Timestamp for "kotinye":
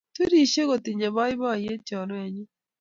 0.69-1.07